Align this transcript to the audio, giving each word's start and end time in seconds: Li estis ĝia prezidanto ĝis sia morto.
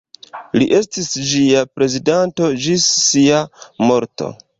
Li 0.59 0.67
estis 0.77 1.09
ĝia 1.31 1.61
prezidanto 1.79 2.47
ĝis 2.63 2.87
sia 3.03 3.43
morto. 3.91 4.31